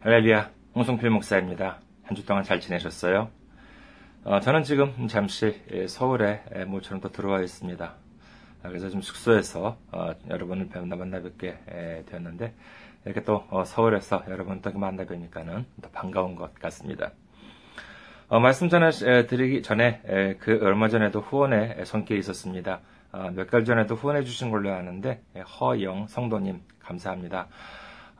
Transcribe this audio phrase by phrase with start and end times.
[0.00, 1.80] 할렐루야, 홍성필 목사입니다.
[2.04, 3.30] 한 주 동안 잘 지내셨어요?
[4.22, 7.94] 어, 저는 지금 잠시 서울에 모처럼 또 들어와 있습니다.
[8.62, 12.54] 아, 그래서 좀 숙소에서 어, 여러분을 만나 뵙게 되었는데
[13.06, 17.10] 이렇게 또 어, 서울에서 여러분 또 만나 뵈니까는 더 반가운 것 같습니다.
[18.28, 18.90] 어, 말씀 전해
[19.26, 22.80] 드리기 전에 그 얼마 전에도 후원에 손길이 있었습니다.
[23.10, 25.22] 어, 몇달 전에도 후원해 주신 걸로 아는데
[25.60, 27.48] 허영 성도님 감사합니다.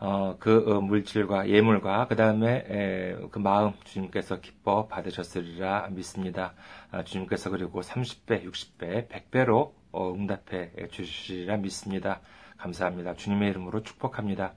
[0.00, 6.54] 어, 그 어, 물질과 예물과 그 다음에 그 마음 주님께서 기뻐 받으셨으리라 믿습니다.
[6.90, 12.20] 아, 주님께서 그리고 30배, 60배, 100배로 어, 응답해 주시리라 믿습니다.
[12.58, 13.14] 감사합니다.
[13.14, 14.54] 주님의 이름으로 축복합니다.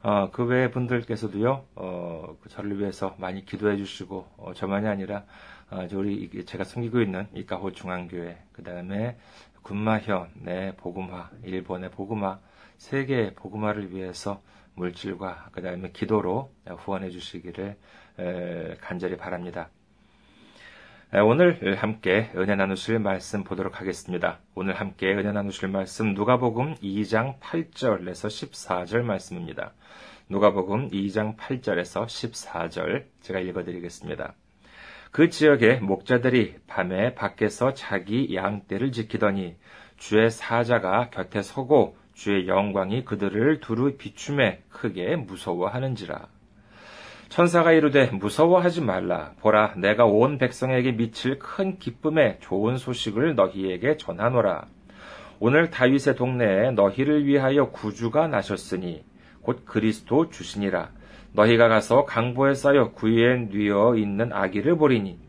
[0.00, 5.24] 어, 그외 분들께서도요, 어, 그 저를 위해서 많이 기도해 주시고, 어, 저만이 아니라,
[5.70, 9.18] 어, 우리, 제가 섬기고 있는 이카호 중앙교회, 그 다음에
[9.62, 12.38] 군마현, 네, 복음화, 일본의 복음화,
[12.78, 14.42] 세계의 복음화를 위해서
[14.74, 17.76] 물질과 그 다음에 기도로 후원해 주시기를
[18.80, 19.68] 간절히 바랍니다.
[21.24, 24.40] 오늘 함께 은혜 나누실 말씀 보도록 하겠습니다.
[24.54, 29.72] 오늘 함께 은혜 나누실 말씀 누가복음 2장 8절에서 14절 말씀입니다.
[30.28, 34.34] 누가복음 2장 8절에서 14절 제가 읽어드리겠습니다.
[35.10, 39.56] 그 지역의 목자들이 밤에 밖에서 자기 양떼를 지키더니
[39.96, 46.26] 주의 사자가 곁에 서고 주의 영광이 그들을 두루 비춤에 크게 무서워하는지라.
[47.28, 49.34] 천사가 이르되 무서워하지 말라.
[49.38, 54.66] 보라, 내가 온 백성에게 미칠 큰 기쁨의 좋은 소식을 너희에게 전하노라.
[55.38, 59.04] 오늘 다윗의 동네에 너희를 위하여 구주가 나셨으니
[59.40, 60.90] 곧 그리스도 주시니라.
[61.34, 65.20] 너희가 가서 강보에 쌓여 구유에 뉘어 있는 아기를 보리니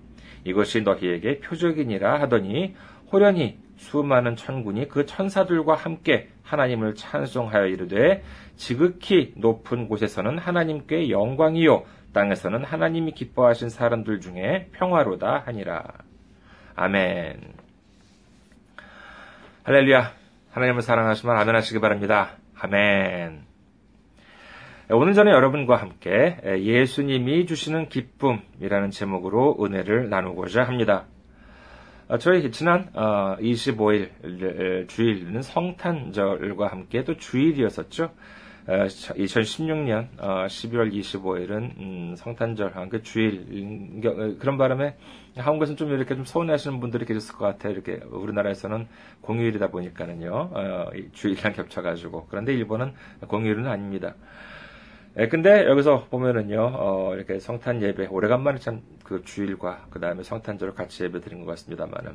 [0.44, 2.74] 이것이 너희에게 표적이니라 하더니
[3.12, 8.24] 호련히 수많은 천군이 그 천사들과 함께 하나님을 찬송하여 이르되
[8.58, 15.86] 지극히 높은 곳에서는 하나님께 영광이요 땅에서는 하나님이 기뻐하신 사람들 중에 평화로다 하니라.
[16.76, 17.54] 아멘.
[19.64, 20.12] 할렐루야.
[20.52, 22.32] 하나님을 사랑하시면 아멘 하시기 바랍니다.
[22.60, 23.44] 아멘.
[24.92, 31.06] 오늘 저는 여러분과 함께 예수님이 주시는 기쁨이라는 제목으로 은혜를 나누고자 합니다.
[32.10, 34.10] 어, 저희 지난 25일
[34.84, 38.10] 어, 주일은 성탄절과 함께 또 주일이었었죠.
[38.66, 44.96] 2016년 12월 25일은 음, 성탄절 그 주일 어, 그런 바람에
[45.38, 47.74] 한국에서는 좀 이렇게 좀 서운해하시는 분들이 계셨을 것 같아요.
[47.74, 48.88] 이렇게 우리나라에서는
[49.22, 50.50] 공휴일이다 보니까는요
[51.14, 52.94] 주일이랑 겹쳐가지고 그런데 일본은
[53.28, 54.16] 공휴일은 아닙니다.
[55.20, 60.76] 예, 근데 여기서 보면은요, 어, 이렇게 성탄 예배, 오래간만에 참 그 주일과 그 다음에 성탄절을
[60.76, 62.14] 같이 예배 드린 것 같습니다만은,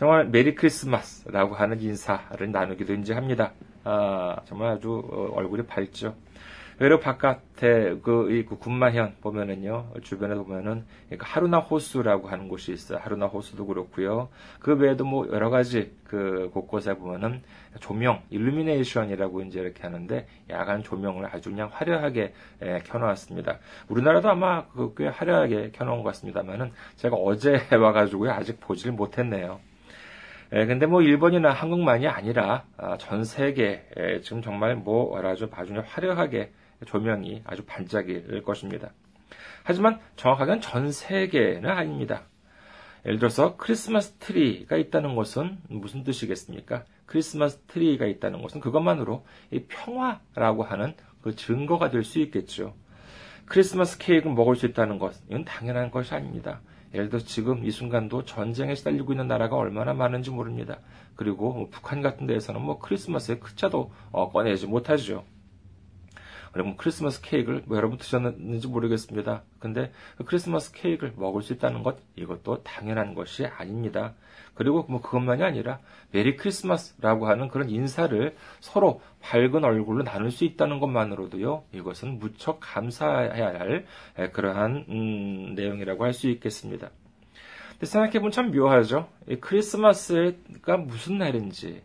[0.00, 3.52] 정말 메리 크리스마스라고 하는 인사를 나누기도 이제 합니다.
[3.84, 6.16] 아, 정말 아주 어, 얼굴이 밝죠.
[6.78, 10.86] 외로 바깥에 그, 이, 그 군마현 보면은요, 주변에 보면은
[11.18, 12.98] 하루나 호수라고 하는 곳이 있어요.
[12.98, 14.28] 하루나 호수도 그렇고요.
[14.60, 17.42] 그 외에도 뭐 여러 가지 그 곳곳에 보면은
[17.80, 22.32] 조명, 일루미네이션이라고 이제 이렇게 하는데 야간 조명을 아주 그냥 화려하게
[22.62, 23.58] 예, 켜놓았습니다.
[23.88, 29.60] 우리나라도 아마 그 꽤 화려하게 켜놓은 것 같습니다만은 제가 어제 와가지고요 아직 보지를 못했네요.
[30.52, 35.74] 예, 근데 뭐 일본이나 한국만이 아니라 아, 전 세계 예, 지금 정말 뭐 아주 아주
[35.84, 36.52] 화려하게
[36.86, 38.90] 조명이 아주 반짝일 것입니다.
[39.62, 42.22] 하지만 정확하게는 전 세계는 아닙니다.
[43.06, 46.84] 예를 들어서 크리스마스 트리가 있다는 것은 무슨 뜻이겠습니까?
[47.06, 49.24] 크리스마스 트리가 있다는 것은 그것만으로
[49.68, 52.74] 평화라고 하는 그 증거가 될 수 있겠죠.
[53.46, 56.60] 크리스마스 케이크를 먹을 수 있다는 것, 이건 당연한 것이 아닙니다.
[56.94, 60.78] 예를 들어 지금 이 순간도 전쟁에 시달리고 있는 나라가 얼마나 많은지 모릅니다.
[61.16, 65.24] 그리고 뭐 북한 같은 데에서는 뭐 크리스마스에 크자도 어, 꺼내지 못하죠.
[66.54, 69.42] 여러분 크리스마스 케이크를 뭐 여러분 드셨는지 모르겠습니다.
[69.58, 74.14] 근데 그 크리스마스 케이크를 먹을 수 있다는 것 이것도 당연한 것이 아닙니다.
[74.54, 75.80] 그리고 뭐 그것만이 아니라
[76.12, 83.58] 메리 크리스마스라고 하는 그런 인사를 서로 밝은 얼굴로 나눌 수 있다는 것만으로도요 이것은 무척 감사해야
[83.58, 83.84] 할
[84.32, 86.90] 그러한 음, 내용이라고 할 수 있겠습니다.
[87.82, 89.08] 생각해보면 참 묘하죠.
[89.40, 91.82] 크리스마스가 무슨 날인지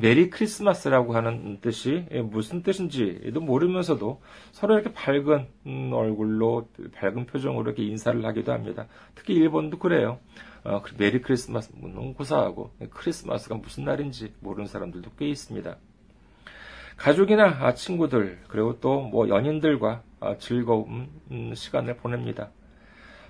[0.00, 4.22] Merry Christmas라고 하는 뜻이 무슨 뜻인지도 모르면서도
[4.52, 8.86] 서로 이렇게 밝은 음, 얼굴로 밝은 표정으로 이렇게 인사를 하기도 합니다.
[9.14, 10.18] 특히 일본도 그래요.
[10.64, 15.76] 어, Merry Christmas는 고사하고 크리스마스가 무슨 날인지 모르는 사람들도 꽤 있습니다.
[16.96, 22.50] 가족이나 친구들 그리고 또 뭐 연인들과 아, 즐거운 음, 시간을 보냅니다.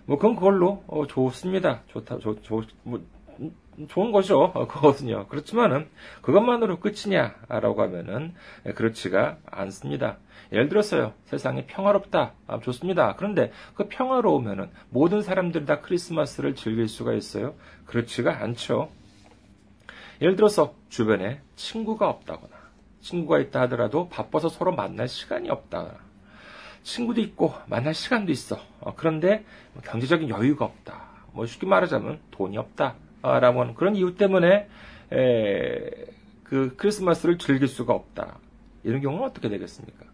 [0.07, 1.83] 뭐 그건 그걸로 어, 좋습니다.
[1.89, 3.03] 좋다, 좋, 좋, 뭐
[3.89, 4.53] 좋은 거죠.
[4.53, 5.27] 그거거든요.
[5.29, 5.89] 그렇지만은
[6.23, 8.35] 그것만으로 끝이냐라고 하면은
[8.75, 10.19] 그렇지가 않습니다.
[10.53, 11.13] 예를 들었어요.
[11.25, 12.35] 세상이 평화롭다.
[12.47, 13.17] 아, 좋습니다.
[13.17, 17.55] 그런데 그 평화로우면은 모든 사람들이 다 크리스마스를 즐길 수가 있어요?
[17.87, 18.91] 그렇지가 않죠.
[20.21, 22.55] 예를 들어서 주변에 친구가 없다거나
[23.01, 25.99] 친구가 있다 하더라도 바빠서 서로 만날 시간이 없다거나
[26.85, 28.59] 친구도 있고 만날 시간도 있어.
[28.81, 29.45] 어, 그런데
[29.85, 31.09] 경제적인 여유가 없다.
[31.33, 32.95] 뭐 쉽게 말하자면 돈이 없다.
[33.25, 34.69] 라고 하는 그런 이유 때문에
[35.13, 35.91] 에,
[36.43, 38.39] 그 크리스마스를 즐길 수가 없다.
[38.83, 40.05] 이런 경우는 어떻게 되겠습니까?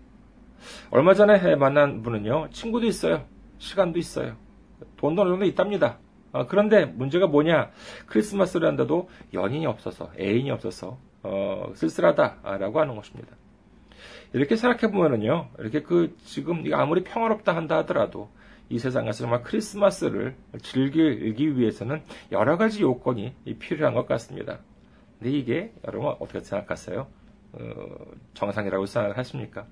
[0.91, 3.25] 얼마 전에 만난 분은요, 친구도 있어요.
[3.59, 4.37] 시간도 있어요.
[4.97, 5.99] 돈도 어느 정도 있답니다.
[6.33, 7.71] 어, 그런데 문제가 뭐냐?
[8.07, 13.37] 크리스마스를 한다도 연인이 없어서, 애인이 없어서, 어, 쓸쓸하다라고 하는 것입니다.
[14.33, 18.31] 이렇게 생각해보면은요, 이렇게 그, 지금 아무리 평화롭다 한다 하더라도,
[18.71, 24.61] 이 세상에서 정말 크리스마스를 즐기기 위해서는 여러 가지 요건이 필요한 것 같습니다.
[25.19, 27.07] 근데 이게 여러분 어떻게 생각하세요?
[27.53, 27.61] 어,
[28.35, 29.67] 정상이라고 생각하십니까?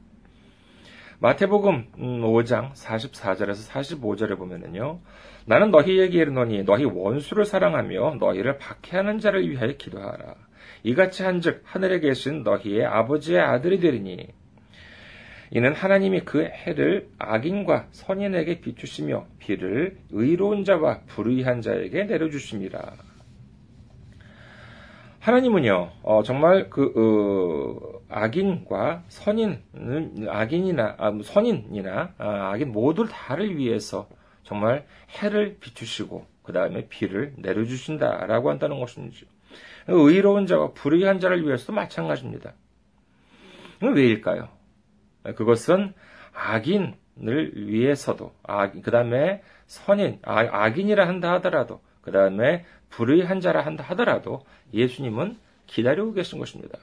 [1.21, 5.00] 마태복음 5장 음, 44절에서 45절에 보면은요.
[5.47, 10.35] 나는 너희에게 이르노니 너희 원수를 사랑하며 너희를 박해하는 자를 위하여 기도하라.
[10.83, 14.29] 이같이 한즉 하늘에 계신 너희의 아버지의 아들이 되리니
[15.50, 22.95] 이는 하나님이 그 해를 악인과 선인에게 비추시며 비를 의로운 자와 불의한 자에게 내려주십니다.
[25.21, 29.62] 하나님은요, 어, 정말 그 어, 악인과 선인,
[30.29, 34.09] 악인이나 아, 뭐 선인이나 아, 악인 모두 다를 위해서
[34.43, 39.27] 정말 해를 비추시고 그 다음에 비를 내려주신다라고 한다는 것이죠.
[39.89, 42.55] 의로운 자와 불의한 자를 위해서도 마찬가지입니다.
[43.83, 44.58] 왜일까요?
[45.37, 45.95] 그것은
[46.35, 53.85] 악인을 위해서도, 악, 그 다음에 선인, 아, 악인이라 한다 하더라도, 그 다음에 불의한 자라 한다
[53.89, 56.79] 하더라도 예수님은 기다리고 계신 것입니다.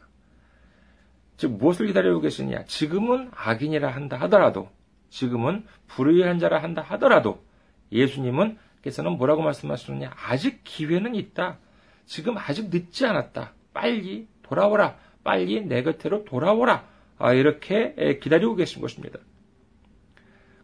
[1.37, 2.65] 즉, 무엇을 기다리고 계시냐?
[2.65, 4.69] 지금은 악인이라 한다 하더라도,
[5.09, 7.43] 지금은 불의한 자라 한다 하더라도,
[7.91, 10.11] 예수님은 께서는 뭐라고 말씀하시느냐?
[10.27, 11.57] 아직 기회는 있다.
[12.05, 13.53] 지금 아직 늦지 않았다.
[13.73, 14.97] 빨리 돌아오라.
[15.23, 16.87] 빨리 내 곁으로 돌아오라.
[17.17, 19.19] 아, 이렇게 기다리고 계신 것입니다.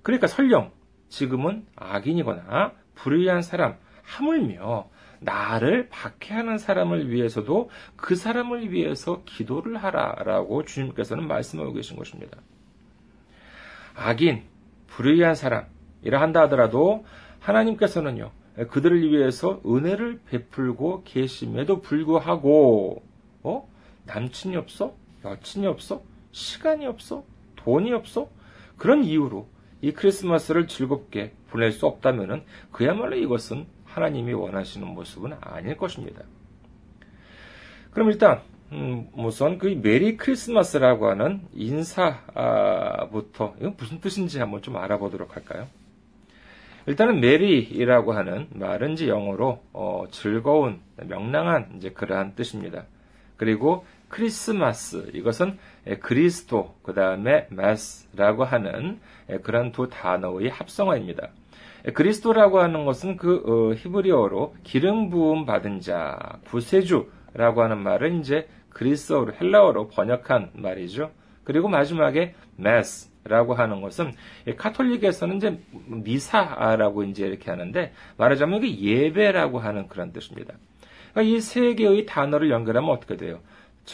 [0.04, 0.72] 그러니까 설령
[1.10, 4.90] 지금은 악인이거나 불의한 사람, 하물며
[5.20, 12.38] 나를 박해하는 사람을 위해서도 그 사람을 위해서 기도를 하라라고 주님께서는 말씀하고 계신 것입니다.
[13.96, 14.44] 악인,
[14.88, 17.06] 불의한 사람이라 한다 하더라도
[17.40, 18.32] 하나님께서는요,
[18.70, 23.04] 그들을 위해서 은혜를 베풀고 계심에도 불구하고,
[23.44, 23.70] 어?
[24.06, 24.96] 남친이 없어?
[25.24, 26.02] 여친이 없어?
[26.32, 27.24] 시간이 없어?
[27.58, 28.30] 돈이 없어?
[28.78, 29.48] 그런 이유로
[29.82, 36.24] 이 크리스마스를 즐겁게 보낼 수 없다면 그야말로 이것은 하나님이 원하시는 모습은 아닐 것입니다.
[37.92, 38.42] 그럼 일단
[38.72, 45.68] 음, 우선 그 메리 크리스마스라고 하는 인사부터 이건 무슨 뜻인지 한번 좀 알아보도록 할까요?
[46.88, 52.86] 일단은 메리라고 하는 말은 이제 영어로 어, 즐거운, 명랑한 이제 그러한 뜻입니다.
[53.38, 55.58] 그리고 크리스마스 이것은
[56.02, 59.00] 그리스도 그 다음에 마스라고 하는
[59.42, 61.30] 그런 두 단어의 합성어입니다.
[61.94, 69.34] 그리스도라고 하는 것은 그 어, 히브리어로 기름 부음 받은 자 구세주라고 하는 말은 이제 그리스어로
[69.40, 71.12] 헬라어로 번역한 말이죠.
[71.46, 74.14] 그리고 마지막에 마스 라고 하는 것은
[74.58, 80.56] 카톨릭에서는 이제 미사라고 이제 이렇게 하는데 말하자면 이게 예배라고 하는 그런 뜻입니다.
[81.14, 83.40] 그러니까 이 세 개의 단어를 연결하면 어떻게 돼요?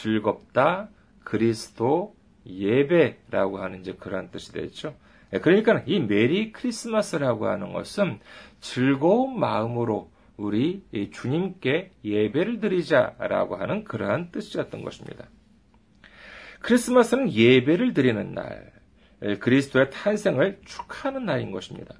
[0.02, 0.88] 즐겁다,
[1.24, 2.14] 그리스도,
[2.46, 4.94] 예배라고 하는 이제 그러한 뜻이 되죠.
[5.32, 8.18] 예, 그러니까 이 메리 크리스마스라고 하는 것은
[8.60, 15.26] 즐거운 마음으로 우리 주님께 예배를 드리자라고 하는 그러한 뜻이었던 것입니다.
[16.60, 18.72] 크리스마스는 예배를 드리는 날,
[19.22, 21.94] 예, 그리스도의 탄생을 축하하는 날인 것입니다.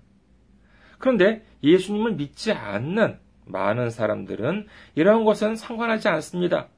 [0.98, 6.68] 그런데 예수님을 믿지 않는 많은 사람들은 이러한 것은 상관하지 않습니다.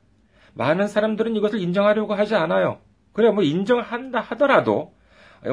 [0.55, 2.81] 많은 사람들은 이것을 인정하려고 하지 않아요.
[3.13, 4.95] 그래, 뭐 인정한다 하더라도,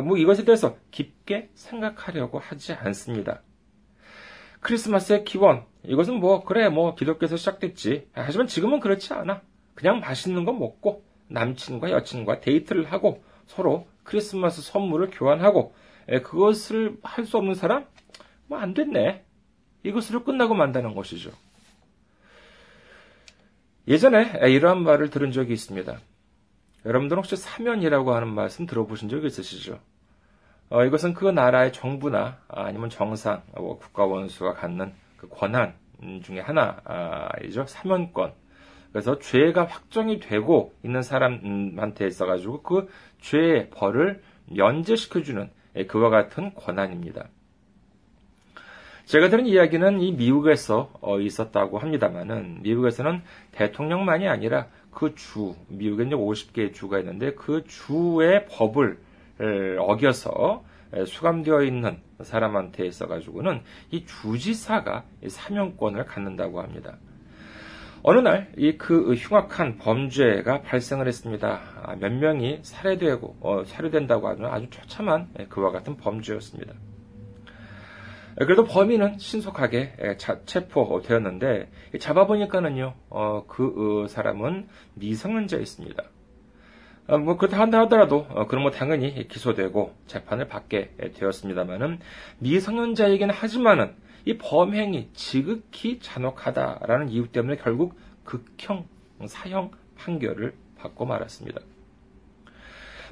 [0.04, 3.42] 뭐 이것에 대해서 깊게 생각하려고 하지 않습니다.
[4.60, 8.10] 크리스마스의 기원, 이것은 뭐, 그래, 뭐, 기독교에서 시작됐지.
[8.12, 9.42] 하지만 지금은 그렇지 않아.
[9.75, 15.74] 그냥 맛있는 거 먹고, 남친과 여친과 데이트를 하고, 서로 크리스마스 선물을 교환하고,
[16.24, 17.86] 그것을 할 수 없는 사람?
[18.48, 19.24] 뭐, 안 됐네.
[19.84, 21.32] 이것으로 끝나고 만다는 것이죠.
[23.88, 25.98] 예전에 이러한 말을 들은 적이 있습니다.
[26.86, 29.79] 여러분들 혹시 사면이라고 하는 말씀 들어보신 적 있으시죠?
[30.70, 35.74] 어, 이것은 그 나라의 정부나 아니면 정상, 뭐 국가 원수가 갖는 그 권한,
[36.22, 37.65] 중에 하나이죠.
[37.65, 38.34] 사면권.
[38.91, 42.89] 그래서 죄가 확정이 되고 있는 사람한테 있어가지고 그
[43.22, 45.50] 죄의 벌을 면제시켜주는
[45.88, 47.29] 그와 같은 권한입니다.
[49.07, 53.21] 제가 들은 이야기는 이 미국에서 어, 있었다고 합니다만은 미국에서는
[53.53, 58.97] 대통령만이 아니라 그 주, 미국에 이제 50개의 주가 있는데 그 주의 법을
[59.79, 60.65] 어겨서
[61.05, 63.61] 수감되어 있는 사람한테 있어가지고는
[63.91, 66.97] 이 주지사가 사명권을 갖는다고 합니다.
[68.03, 71.61] 어느 날 이 그 흉악한 범죄가 발생을 했습니다.
[71.81, 76.73] 아, 몇 명이 살해되고 어, 살해된다고 하는 아주 처참한 그와 같은 범죄였습니다.
[78.39, 86.03] 그래도 범인은 신속하게 체포되었는데 잡아보니까는요 어, 그 어, 사람은 미성년자였습니다.
[87.08, 92.00] 어, 뭐 그렇다 한다 하더라도 어, 그럼 뭐 당연히 기소되고 재판을 받게 되었습니다만은
[92.38, 98.86] 미성년자이긴 하지만은 이 범행이 지극히 잔혹하다라는 이유 때문에 결국 극형
[99.25, 101.62] 사형 판결을 받고 말았습니다.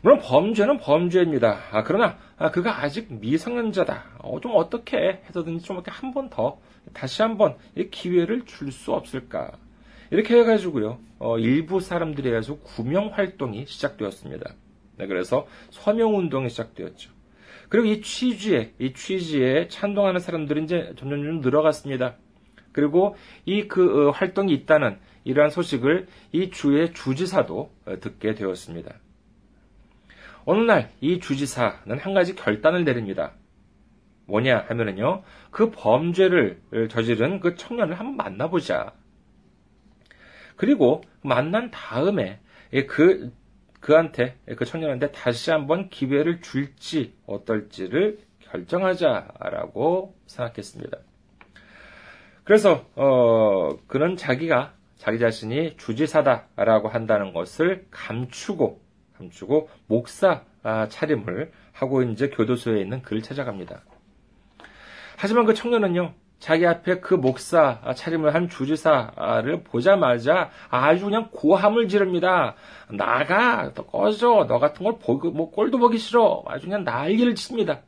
[0.06, 1.58] 물론 범죄는 범죄입니다.
[1.72, 4.20] 아, 그러나 아, 그가 아직 미성년자다.
[4.20, 6.60] 어, 좀 어떻게 해서든지 좀 이렇게 한 번 더
[6.94, 7.56] 다시 한번
[7.90, 9.54] 기회를 줄 수 없을까?
[10.12, 11.00] 이렇게 해가지고요.
[11.18, 14.54] 어, 일부 사람들에 의해서 구명 활동이 시작되었습니다.
[14.98, 17.10] 네, 그래서 서명 운동이 시작되었죠.
[17.70, 22.18] 그리고 이 취지에, 이 취지에 찬동하는 사람들이 이제 점점 점 늘어갔습니다.
[22.74, 23.16] 그리고
[23.48, 29.00] 이 그 활동이 있다는 이러한 소식을 이 주의 주지사도 어, 듣게 되었습니다.
[30.46, 33.34] 어느 날 이 주지사는 한 가지 결단을 내립니다.
[34.28, 38.94] 뭐냐 하면은요, 그 범죄를 저지른 그 청년을 한번 만나보자.
[40.56, 42.40] 그리고 만난 다음에
[42.88, 43.32] 그
[43.80, 50.98] 그한테 그 청년한테 다시 한번 기회를 줄지 어떨지를 결정하자라고 생각했습니다.
[52.44, 58.85] 그래서 어, 그는 자기가 자기 자신이 주지사다라고 한다는 것을 감추고
[59.18, 63.84] 감추고 목사 아, 차림을 하고 이제 교도소에 있는 그를 찾아갑니다.
[65.18, 72.56] 하지만 그 청년은요 자기 앞에 그 목사 차림을 한 주지사를 보자마자 아주 그냥 고함을 지릅니다.
[72.90, 76.44] 나가, 너 꺼져, 너 같은 걸 보고, 뭐 꼴도 보기 싫어.
[76.48, 77.82] 아주 그냥 난리를 칩니다.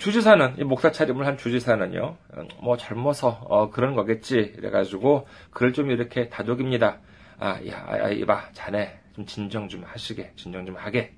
[0.00, 2.16] 주지사는, 이 목사 차림을 한 주지사는요,
[2.60, 4.54] 뭐 젊어서, 어, 그런 거겠지.
[4.58, 6.98] 이래가지고, 그를 좀 이렇게 다독입니다.
[7.38, 11.14] 아, 야, 아, 이봐, 자네, 좀 진정 좀 하시게, 진정 좀 하게.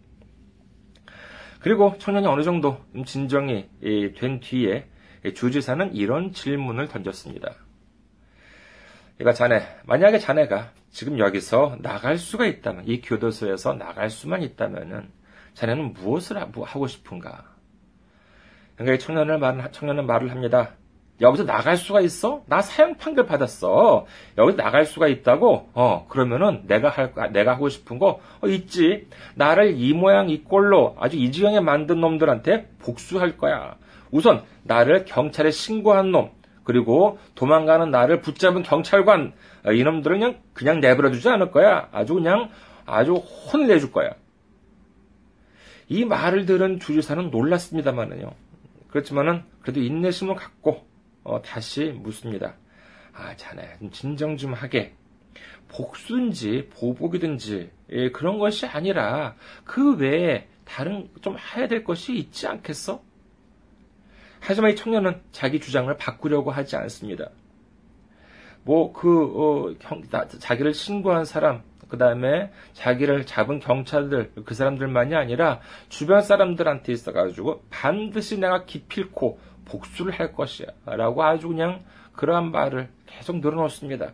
[1.60, 3.68] 그리고 청년이 어느 정도 진정이
[4.16, 4.88] 된 뒤에
[5.34, 7.54] 주지사는 이런 질문을 던졌습니다.
[9.16, 15.10] 그러니까 자네, 만약에 자네가 지금 여기서 나갈 수가 있다면, 이 교도소에서 나갈 수만 있다면은,
[15.54, 17.56] 자네는 무엇을 하고 싶은가?
[18.76, 20.76] 그러니까 청년을 말, 청년은 말을 합니다.
[21.20, 22.42] 여기서 나갈 수가 있어?
[22.46, 24.06] 나 사형 판결 받았어.
[24.36, 25.70] 여기서 나갈 수가 있다고?
[25.74, 29.08] 어, 그러면은 내가 할, 내가 하고 싶은 거, 어, 있지.
[29.34, 33.76] 나를 이 모양 이 꼴로 아주 이 지경에 만든 놈들한테 복수할 거야.
[34.10, 36.30] 우선 나를 경찰에 신고한 놈,
[36.62, 39.32] 그리고 도망가는 나를 붙잡은 경찰관,
[39.64, 41.88] 어, 이놈들은 그냥, 그냥 내버려두지 않을 거야.
[41.92, 42.50] 아주 그냥,
[42.86, 44.10] 아주 혼을 내줄 거야.
[45.88, 48.30] 이 말을 들은 주지사는 놀랐습니다만은요.
[48.88, 50.87] 그렇지만은, 그래도 인내심을 갖고,
[51.24, 52.54] 어, 다시 묻습니다.
[53.12, 54.94] 아, 자네, 진정 좀 하게.
[55.68, 59.34] 복수인지, 보복이든지, 예, 그런 것이 아니라,
[59.64, 63.02] 그 외에 다른 좀 해야 될 것이 있지 않겠어?
[64.40, 67.30] 하지만 이 청년은 자기 주장을 바꾸려고 하지 않습니다.
[68.62, 69.74] 뭐, 그, 어,
[70.38, 78.38] 자기를 신고한 사람, 그 다음에 자기를 잡은 경찰들, 그 사람들만이 아니라 주변 사람들한테 있어가지고 반드시
[78.38, 80.66] 내가 기필코 복수를 할 것이야.
[80.84, 84.12] 라고 아주 그냥 그러한 말을 계속 늘어놓습니다.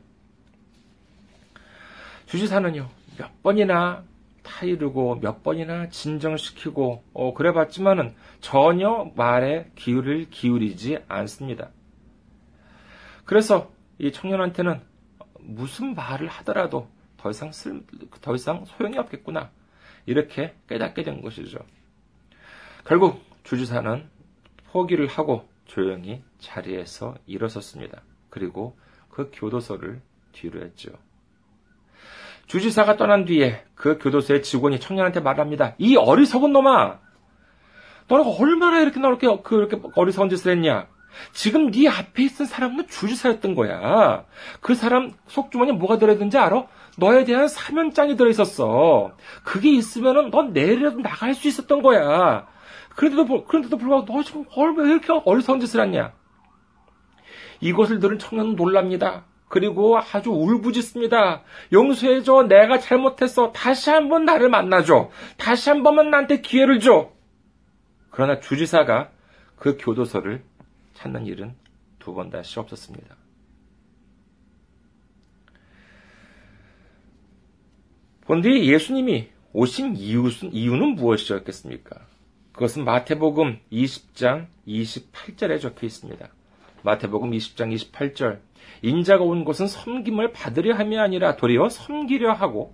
[2.26, 4.04] 주지사는요, 몇 번이나
[4.42, 11.70] 타이르고 몇 번이나 진정시키고 어, 그래봤지만은 전혀 말에 기울을 기울이지 않습니다.
[13.24, 14.80] 그래서 이 청년한테는
[15.40, 17.82] 무슨 말을 하더라도 더 이상 쓸,
[18.20, 19.50] 더 이상 소용이 없겠구나.
[20.06, 21.58] 이렇게 깨닫게 된 것이죠.
[22.84, 24.06] 결국 주지사는
[24.74, 28.02] 포기를 하고 조용히 자리에서 일어섰습니다.
[28.28, 28.76] 그리고
[29.08, 30.02] 그 교도소를
[30.32, 30.90] 뒤로 했죠.
[32.48, 35.76] 주지사가 떠난 뒤에 그 교도소의 직원이 청년한테 말합니다.
[35.78, 36.98] 이 어리석은 놈아!
[38.08, 40.88] 너는 얼마나 이렇게 너렇게 그렇게 어리석은 짓을 했냐?
[41.32, 44.24] 지금 네 앞에 있던 사람은 주지사였던 거야.
[44.60, 46.66] 그 사람 속주머니에 뭐가 들어있는지 알아?
[46.98, 49.16] 너에 대한 사면장이 들어있었어.
[49.44, 52.48] 그게 있으면은 넌 내일이라도 나갈 수 있었던 거야.
[52.96, 54.44] 그런데도, 그런데도 불구하고 너 지금
[54.76, 56.12] 왜 이렇게 어리석은 짓을 했냐?
[57.60, 59.24] 이것을 들은 청년은 놀랍니다.
[59.48, 61.42] 그리고 아주 울부짖습니다.
[61.72, 62.44] 용서해줘.
[62.48, 63.52] 내가 잘못했어.
[63.52, 65.10] 다시 한번 나를 만나줘.
[65.36, 67.10] 다시 한 번만 나한테 기회를 줘.
[68.10, 69.10] 그러나 주지사가
[69.56, 70.42] 그 교도소를
[70.94, 71.54] 찾는 일은
[71.98, 73.16] 두 번 다시 없었습니다.
[78.26, 82.00] 본디 예수님이 오신 이유는 무엇이었겠습니까?
[82.54, 86.28] 그것은 마태복음 20장 28절에 적혀 있습니다.
[86.82, 88.38] 마태복음 20장 28절.
[88.82, 92.72] 인자가 온 곳은 섬김을 받으려 함이 아니라 도리어 섬기려 하고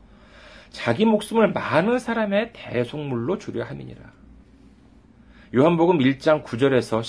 [0.68, 4.19] 자기 목숨을 많은 사람의 대속물로 주려 함이니라.
[5.52, 7.00] 요한복음 1장 9절에서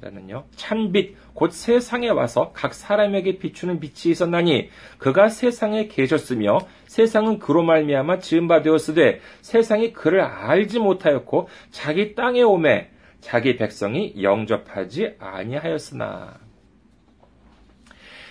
[0.00, 7.64] 11절에는요, 참빛, 곧 세상에 와서 각 사람에게 비추는 빛이 있었나니, 그가 세상에 계셨으며, 세상은 그로
[7.64, 16.47] 말미암아 지음바 되었으되, 세상이 그를 알지 못하였고, 자기 땅에 오매, 자기 백성이 영접하지 아니하였으나.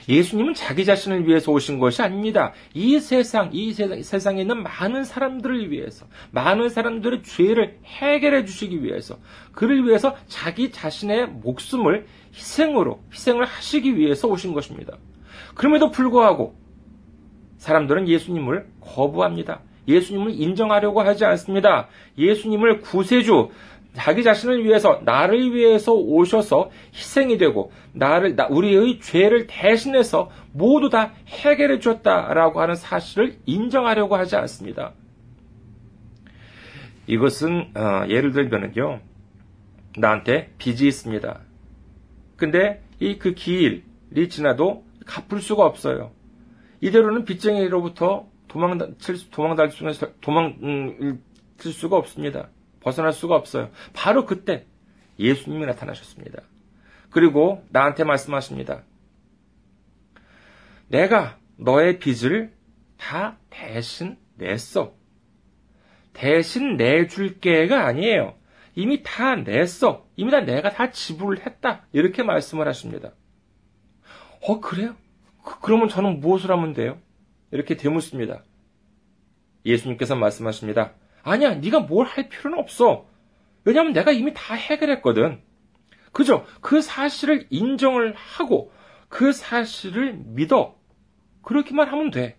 [0.10, 2.54] 예수님은 자기 자신을 위해서 오신 것이 아닙니다.
[2.74, 9.18] 이 세상, 이 세상, 에 있는 많은 사람들을 위해서, 많은 사람들의 죄를 해결해 주시기 위해서,
[9.52, 14.98] 그를 위해서 자기 자신의 목숨을 희생으로, 희생을 하시기 위해서 오신 것입니다.
[15.56, 16.56] 그럼에도 불구하고,
[17.58, 19.62] 사람들은 예수님을 거부합니다.
[19.88, 21.88] 예수님을 인정하려고 하지 않습니다.
[22.18, 23.50] 예수님을 구세주,
[23.98, 31.80] 자기 자신을 위해서 나를 위해서 오셔서 희생이 되고 나를 우리의 죄를 대신해서 모두 다 해결해
[31.80, 34.94] 줬다라고 하는 사실을 인정하려고 하지 않습니다.
[37.08, 39.00] 이것은 어, 예를 들면은요
[39.98, 41.40] 나한테 빚이 있습니다.
[42.36, 43.84] 근데 이그 길이
[44.30, 46.12] 지나도 갚을 수가 없어요.
[46.82, 48.78] 이대로는 빚쟁이로부터 도망
[49.32, 51.18] 도망 달 수는 도망
[51.58, 52.50] 칠 수가 없습니다.
[52.88, 53.70] 벗어날 수가 없어요.
[53.92, 54.66] 바로 그때
[55.20, 56.42] 예수님이 나타나셨습니다.
[57.10, 58.84] 그리고 나한테 말씀하십니다.
[60.88, 62.54] 내가 너의 빚을
[62.96, 64.94] 다 대신 냈어.
[66.14, 68.36] 대신 내줄게가 아니에요.
[68.74, 70.08] 이미 다 냈어.
[70.16, 71.86] 이미 다 내가 다 지불을 했다.
[71.92, 73.12] 이렇게 말씀을 하십니다.
[74.44, 74.96] 어, 그래요?
[75.44, 76.98] 그, 러면 저는 무엇을 하면 돼요?
[77.52, 78.44] 이렇게 되묻습니다.
[79.66, 80.94] 예수님께서 말씀하십니다.
[81.32, 83.06] 아니야, 네가 뭘 할 필요는 없어.
[83.66, 85.42] 왜냐하면 내가 이미 다 해결했거든.
[86.14, 86.46] 그죠?
[86.62, 88.72] 그 사실을 인정을 하고
[89.10, 90.76] 그 사실을 믿어.
[91.44, 92.38] 그렇게만 하면 돼.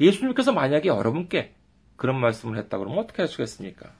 [0.00, 1.54] 예수님께서 만약에 여러분께
[1.96, 3.90] 그런 말씀을 했다 그러면 어떻게 하시겠습니까?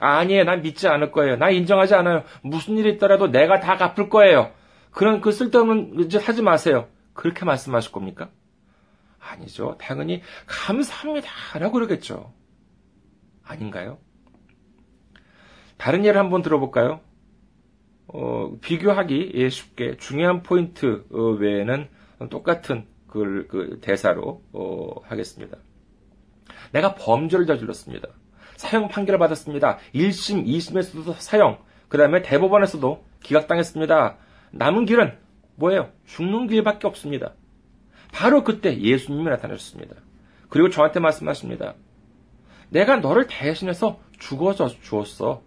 [0.00, 0.44] 아니에요.
[0.44, 1.36] 난 믿지 않을 거예요.
[1.36, 2.24] 나 인정하지 않아요.
[2.42, 4.52] 무슨 일이 있더라도 내가 다 갚을 거예요.
[4.90, 6.88] 그런 그 쓸데없는 짓 하지 마세요.
[7.12, 8.28] 그렇게 말씀하실 겁니까?
[9.30, 9.76] 아니죠.
[9.80, 11.28] 당연히 감사합니다.
[11.58, 12.32] 라고 그러겠죠.
[13.42, 13.98] 아닌가요?
[15.76, 17.00] 다른 예를 한번 들어볼까요?
[18.06, 21.88] 어, 비교하기 쉽게 중요한 포인트 어, 외에는
[22.30, 25.58] 똑같은 그, 그 대사로 어, 하겠습니다.
[26.72, 28.08] 내가 범죄를 저질렀습니다.
[28.56, 29.78] 사형 판결을 받았습니다.
[29.94, 31.58] 1심, 2심에서도 사형,
[31.88, 34.16] 그 다음에 대법원에서도 기각당했습니다.
[34.52, 35.18] 남은 길은
[35.56, 35.90] 뭐예요?
[36.06, 37.34] 죽는 길밖에 없습니다.
[38.14, 39.96] 바로 그때 예수님이 나타나셨습니다.
[40.48, 41.74] 그리고 저한테 말씀하십니다.
[42.68, 45.42] 내가 너를 대신해서 죽어져 주었어.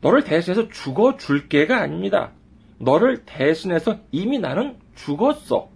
[0.00, 2.32] 너를 대신해서 죽어 줄 게가 아닙니다.
[2.80, 5.70] 너를 대신해서 이미 나는 죽었어.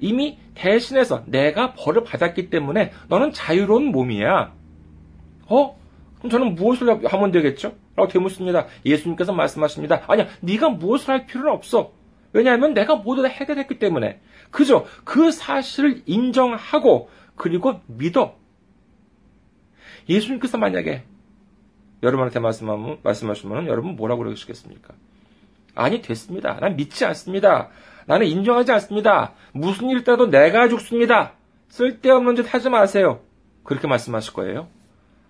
[0.00, 4.52] 이미 대신해서 내가 벌을 받았기 때문에 너는 자유로운 몸이야.
[5.46, 5.80] 어?
[6.18, 7.76] 그럼 저는 무엇을 하면 되겠죠?
[7.94, 8.66] 라고 되묻습니다.
[8.84, 10.02] 예수님께서 말씀하십니다.
[10.08, 11.99] 아니야, 네가 무엇을 할 필요는 없어.
[12.32, 14.20] 왜냐하면 내가 모두 다 해결했기 때문에.
[14.50, 18.36] 그저 그 사실을 인정하고 그리고 믿어.
[20.08, 21.04] 예수님께서 만약에
[22.02, 24.94] 여러분한테 말씀하면, 말씀하시면 여러분 뭐라고 그러시겠습니까?
[25.74, 26.58] 아니, 됐습니다.
[26.60, 27.68] 난 믿지 않습니다.
[28.06, 29.34] 나는 인정하지 않습니다.
[29.52, 31.34] 무슨 일 있다도 내가 죽습니다.
[31.68, 33.20] 쓸데없는 짓 하지 마세요.
[33.62, 34.68] 그렇게 말씀하실 거예요?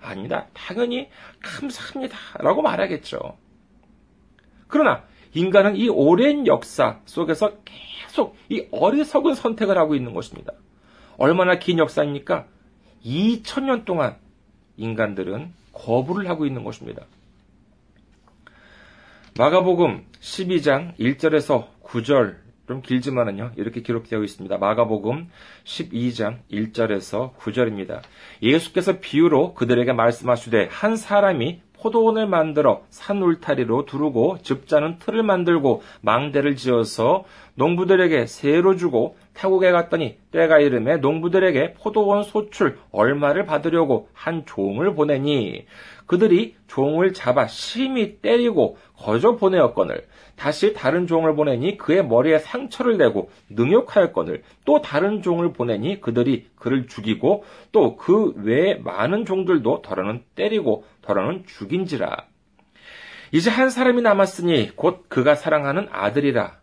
[0.00, 0.46] 아닙니다.
[0.54, 1.10] 당연히
[1.42, 2.16] 감사합니다.
[2.38, 3.36] 라고 말하겠죠.
[4.66, 5.04] 그러나
[5.34, 10.52] 인간은 이 오랜 역사 속에서 계속 이 어리석은 선택을 하고 있는 것입니다.
[11.16, 12.46] 얼마나 긴 역사입니까?
[13.04, 14.16] 2000년 동안
[14.76, 17.04] 인간들은 거부를 하고 있는 것입니다.
[19.38, 24.58] 마가복음 12장 1절에서 9절 좀 길지만은요 이렇게 기록되어 있습니다.
[24.58, 25.28] 마가복음
[25.64, 28.00] 12장 1절에서 9절입니다.
[28.42, 36.56] 예수께서 비유로 그들에게 말씀하시되 한 사람이 포도원을 만들어 산 울타리로 두르고 즙자는 틀을 만들고 망대를
[36.56, 37.24] 지어서
[37.60, 45.66] 농부들에게 세로 주고 타국에 갔더니 때가 이름에 농부들에게 포도원 소출 얼마를 받으려고 한 종을 보내니
[46.06, 50.06] 그들이 종을 잡아 심히 때리고 거저 보내었거늘.
[50.36, 54.42] 다시 다른 종을 보내니 그의 머리에 상처를 내고 능욕하였거늘.
[54.64, 61.44] 또 다른 종을 보내니 그들이 그를 죽이고 또 그 외에 많은 종들도 더러는 때리고 더러는
[61.46, 62.24] 죽인지라.
[63.32, 66.59] 이제 한 사람이 남았으니 곧 그가 사랑하는 아들이라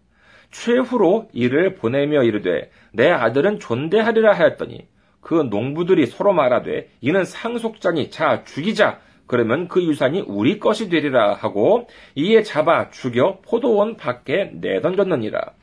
[0.51, 4.87] 최후로 이를 보내며 이르되 내 아들은 존대하리라 하였더니
[5.21, 11.87] 그 농부들이 서로 말하되 이는 상속자니 자 죽이자 그러면 그 유산이 우리 것이 되리라 하고
[12.15, 15.53] 이에 잡아 죽여 포도원 밖에 내던졌느니라.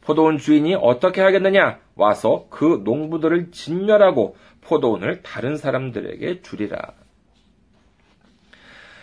[0.00, 1.80] 포도원 주인이 어떻게 하겠느냐?
[1.94, 6.94] 와서 그 농부들을 진멸하고 포도원을 다른 사람들에게 주리라.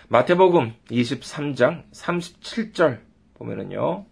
[0.08, 3.00] 마태복음 23장 37절
[3.36, 4.06] 보면은요.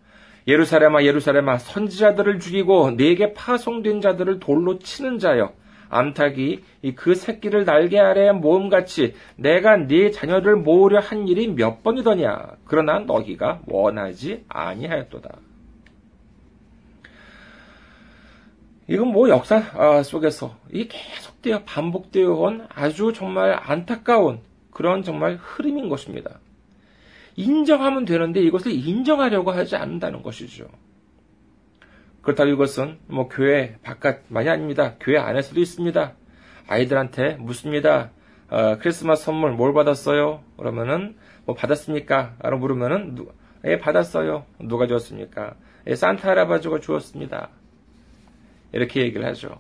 [0.47, 5.53] 예루살렘아 예루살렘아 선지자들을 죽이고 내게 파송된 자들을 돌로 치는 자여
[5.89, 6.60] 암탉이
[6.95, 13.62] 그 새끼를 날개 아래 모음같이 내가 네 자녀를 모으려 한 일이 몇 번이더냐 그러나 너희가
[13.67, 15.29] 원하지 아니하였도다.
[18.89, 25.88] 이건 뭐 역사 아, 속에서 이 계속되어 반복되어 온 아주 정말 안타까운 그런 정말 흐름인
[25.88, 26.39] 것입니다.
[27.35, 30.67] 인정하면 되는데 이것을 인정하려고 하지 않는다는 것이죠.
[32.21, 34.95] 그렇다고 이것은 뭐 교회 바깥만이 아닙니다.
[34.99, 36.13] 교회 안에서도 있습니다.
[36.67, 38.11] 아이들한테 묻습니다.
[38.49, 40.43] 어, 크리스마스 선물 뭘 받았어요?
[40.57, 41.15] 그러면은
[41.45, 42.35] 뭐 받았습니까?
[42.39, 43.27] 라고 물으면은 누,
[43.65, 44.45] 예 받았어요.
[44.59, 45.55] 누가 줬습니까?
[45.87, 47.49] 예, 산타 할아버지가 주었습니다.
[48.71, 49.59] 이렇게 얘기를 하죠.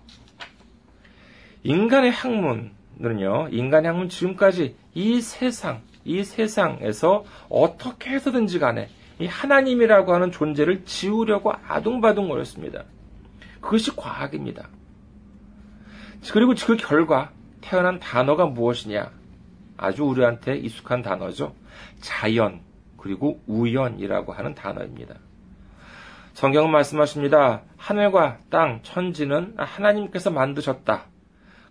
[1.63, 8.89] 인간의 학문은요, 인간의 학문 지금까지 이 세상, 이 세상에서 어떻게 해서든지 간에
[9.19, 12.83] 이 하나님이라고 하는 존재를 지우려고 아둥바둥 거렸습니다.
[13.61, 14.67] 그것이 과학입니다.
[16.31, 19.11] 그리고 그 결과 태어난 단어가 무엇이냐?
[19.77, 21.55] 아주 우리한테 익숙한 단어죠.
[21.99, 22.61] 자연,
[22.97, 25.15] 그리고 우연이라고 하는 단어입니다.
[26.33, 27.61] 성경은 말씀하십니다.
[27.77, 31.05] 하늘과 땅, 천지는 하나님께서 만드셨다.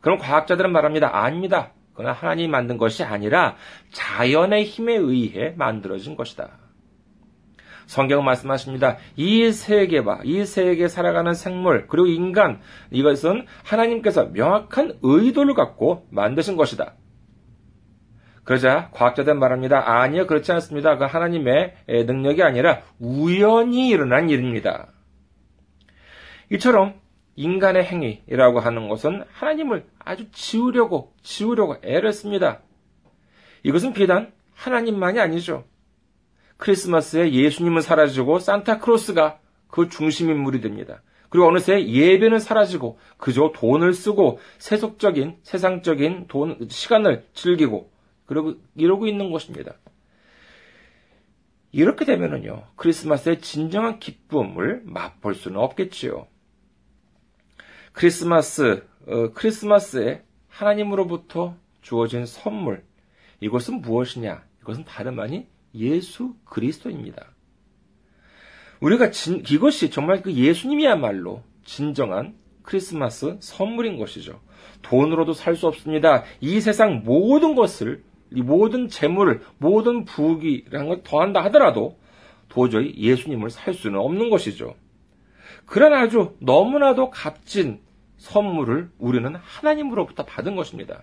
[0.01, 1.17] 그럼 과학자들은 말합니다.
[1.17, 1.73] 아닙니다.
[1.95, 3.57] 그러나 하나님이 만든 것이 아니라
[3.93, 6.59] 자연의 힘에 의해 만들어진 것이다.
[7.87, 8.97] 성경은 말씀하십니다.
[9.17, 16.95] 이 세계와 이 세계에 살아가는 생물 그리고 인간 이것은 하나님께서 명확한 의도를 갖고 만드신 것이다.
[18.45, 20.01] 그러자 과학자들은 말합니다.
[20.01, 20.97] 아니요 그렇지 않습니다.
[20.97, 24.89] 그 하나님의 능력이 아니라 우연히 일어난 일입니다.
[26.51, 27.02] 이처럼
[27.43, 32.61] 인간의 행위라고 하는 것은 하나님을 아주 지우려고, 지우려고 애를 씁니다.
[33.65, 35.65] 이것은 비단 하나님만이 아니죠.
[36.57, 41.03] 크리스마스에 예수님은 사라지고 산타크로스가 그 중심 인물이 됩니다.
[41.29, 47.91] 그리고 어느새 예배는 사라지고 그저 돈을 쓰고 세속적인 세상적인 돈 시간을 즐기고
[48.27, 49.73] 그리고 이러고 있는 것입니다.
[51.73, 56.27] 이렇게 되면은요 크리스마스의 진정한 기쁨을 맛볼 수는 없겠지요.
[57.93, 62.85] 크리스마스, 어, 크리스마스에 하나님으로부터 주어진 선물,
[63.41, 64.45] 이것은 무엇이냐?
[64.63, 67.27] 이것은 다름 아닌 예수 그리스도입니다.
[68.81, 74.41] 우리가 진, 이것이 정말 그 예수님이야말로 진정한 크리스마스 선물인 것이죠.
[74.83, 76.25] 돈으로도 살 수 없습니다.
[76.41, 78.03] 이 세상 모든 것을,
[78.33, 81.99] 이 모든 재물을, 모든 부귀라는 걸 더한다 하더라도
[82.49, 84.75] 도저히 예수님을 살 수는 없는 것이죠.
[85.67, 87.81] 그런 아주 너무나도 값진
[88.19, 91.03] 선물을 우리는 하나님으로부터 받은 것입니다.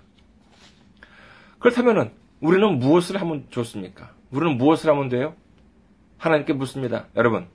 [1.59, 4.11] 그렇다면 우리는 무엇을 하면 좋습니까?
[4.31, 5.35] 우리는 무엇을 하면 돼요?
[6.17, 7.07] 하나님께 묻습니다.
[7.15, 7.47] 여러분,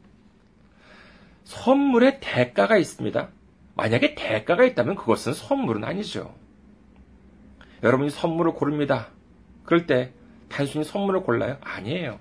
[1.45, 3.29] 선물에 대가가 있습니다.
[3.77, 6.35] 만약에 대가가 있다면 그것은 선물은 아니죠.
[7.83, 9.09] 여러분이 선물을 고릅니다.
[9.65, 10.13] 그럴 때
[10.49, 11.59] 단순히 선물을 골라요?
[11.61, 12.19] 아니에요.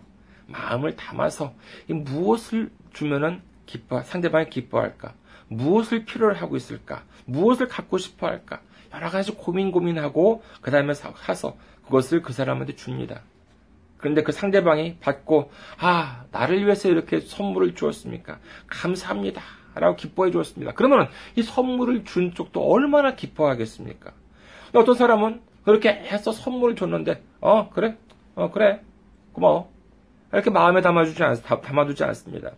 [0.47, 1.53] 마음을 담아서
[1.87, 3.41] 무엇을 주면은
[3.73, 5.15] 기뻐, 상대방이 기뻐할까?
[5.47, 7.03] 무엇을 필요로 하고 있을까?
[7.25, 8.61] 무엇을 갖고 싶어 할까?
[8.93, 13.21] 여러 가지 고민 고민하고 그 다음에 사서 그것을 그 사람한테 줍니다.
[13.97, 18.37] 그런데 그 상대방이 받고 아 나를 위해서 이렇게 선물을 주었습니까?
[18.67, 19.41] 감사합니다.
[19.73, 20.73] 라고 기뻐해 주었습니다.
[20.73, 24.11] 그러면 이 선물을 준 쪽도 얼마나 기뻐하겠습니까?
[24.75, 27.97] 어떤 사람은 그렇게 해서 선물을 줬는데 어 그래
[28.35, 28.81] 어 그래
[29.31, 29.71] 고마워
[30.31, 32.51] 이렇게 마음에 담아주지 않, 담아두지 않습니다.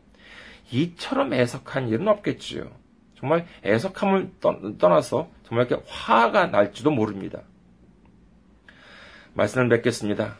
[0.72, 2.70] 이처럼 애석한 일은 없겠지요.
[3.18, 4.32] 정말 애석함을
[4.78, 7.42] 떠나서 정말 이렇게 화가 날지도 모릅니다.
[9.34, 10.38] 말씀을 맺겠습니다.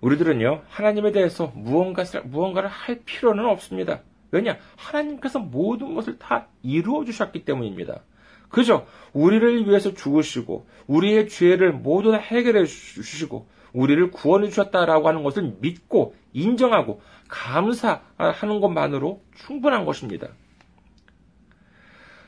[0.00, 4.00] 우리들은요, 하나님에 대해서 무언가, 무언가를 할 필요는 없습니다.
[4.30, 4.58] 왜냐?
[4.76, 8.02] 하나님께서 모든 것을 다 이루어 주셨기 때문입니다.
[8.48, 8.86] 그죠?
[9.12, 16.14] 우리를 위해서 죽으시고, 우리의 죄를 모두 다 해결해 주시고, 우리를 구원해 주셨다라고 하는 것을 믿고,
[16.32, 17.00] 인정하고,
[17.30, 20.28] 감사하는 것만으로 충분한 것입니다.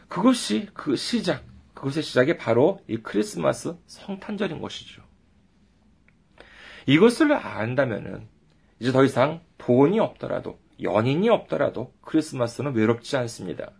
[0.08, 5.02] 그것이 그 시작, 그것의 시작이 바로 이 크리스마스 성탄절인 것이죠.
[6.86, 8.28] 이것을 안다면은
[8.78, 13.72] 이제 더 이상 돈이 없더라도 연인이 없더라도 크리스마스는 외롭지 않습니다.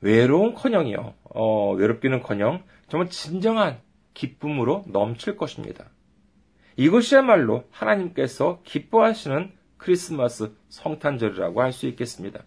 [0.00, 3.80] 외로운커녕이요, 어, 외롭기는커녕 정말 진정한
[4.14, 5.86] 기쁨으로 넘칠 것입니다.
[6.76, 12.44] 이것이야말로 하나님께서 기뻐하시는 크리스마스 성탄절이라고 할 수 있겠습니다.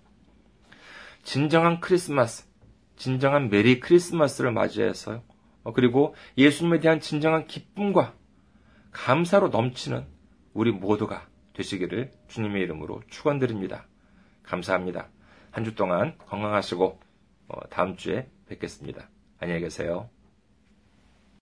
[1.23, 2.45] 진정한 크리스마스,
[2.95, 5.23] 진정한 메리 크리스마스를 맞이해서요.
[5.63, 8.15] 어, 그리고 예수님에 대한 진정한 기쁨과
[8.91, 10.05] 감사로 넘치는
[10.53, 13.87] 우리 모두가 되시기를 주님의 이름으로 축원드립니다.
[14.43, 15.09] 감사합니다.
[15.51, 16.99] 한 주 동안 건강하시고
[17.49, 19.09] 어, 다음 주에 뵙겠습니다.
[19.39, 20.09] 안녕히 계세요.